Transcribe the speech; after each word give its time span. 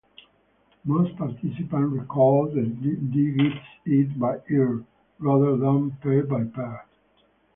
Most 0.83 1.15
participants 1.15 1.93
recalled 1.93 2.55
the 2.55 2.63
digits 2.63 3.63
ear 3.85 4.11
by 4.17 4.39
ear, 4.49 4.83
rather 5.19 5.55
than 5.55 5.91
pair 6.01 6.23
by 6.23 6.45
pair. 6.45 6.87